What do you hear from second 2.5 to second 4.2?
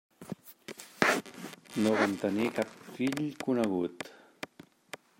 cap fill conegut.